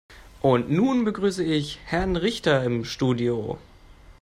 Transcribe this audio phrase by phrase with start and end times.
[0.41, 3.59] Und nun begrüße ich Herrn Richter im Studio.